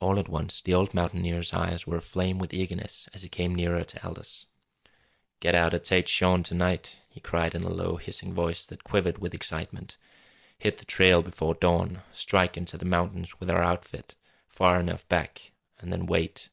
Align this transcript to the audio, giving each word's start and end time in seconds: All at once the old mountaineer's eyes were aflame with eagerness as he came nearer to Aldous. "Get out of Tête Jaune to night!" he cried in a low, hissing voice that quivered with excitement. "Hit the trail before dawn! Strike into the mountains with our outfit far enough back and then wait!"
All 0.00 0.18
at 0.18 0.28
once 0.28 0.60
the 0.60 0.74
old 0.74 0.92
mountaineer's 0.92 1.54
eyes 1.54 1.86
were 1.86 1.96
aflame 1.96 2.38
with 2.38 2.52
eagerness 2.52 3.08
as 3.14 3.22
he 3.22 3.30
came 3.30 3.54
nearer 3.54 3.82
to 3.84 4.06
Aldous. 4.06 4.44
"Get 5.40 5.54
out 5.54 5.72
of 5.72 5.80
Tête 5.80 6.14
Jaune 6.14 6.42
to 6.42 6.54
night!" 6.54 6.98
he 7.08 7.20
cried 7.20 7.54
in 7.54 7.62
a 7.64 7.70
low, 7.70 7.96
hissing 7.96 8.34
voice 8.34 8.66
that 8.66 8.84
quivered 8.84 9.16
with 9.16 9.32
excitement. 9.32 9.96
"Hit 10.58 10.76
the 10.76 10.84
trail 10.84 11.22
before 11.22 11.54
dawn! 11.54 12.02
Strike 12.12 12.58
into 12.58 12.76
the 12.76 12.84
mountains 12.84 13.40
with 13.40 13.48
our 13.48 13.62
outfit 13.62 14.14
far 14.46 14.78
enough 14.78 15.08
back 15.08 15.52
and 15.78 15.90
then 15.90 16.04
wait!" 16.04 16.50